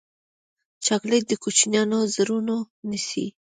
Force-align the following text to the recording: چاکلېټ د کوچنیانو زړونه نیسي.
چاکلېټ 0.85 1.23
د 1.27 1.33
کوچنیانو 1.43 1.99
زړونه 2.15 2.55
نیسي. 2.89 3.25